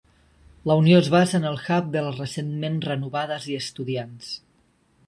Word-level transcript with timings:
La 0.69 0.77
Unió 0.81 1.01
es 1.01 1.09
basa 1.15 1.35
en 1.41 1.45
el 1.49 1.59
Hub 1.75 1.93
de 1.97 2.03
les 2.07 2.17
recentment 2.23 2.81
renovades 2.89 3.47
i 3.55 3.61
Estudiants. 3.61 4.35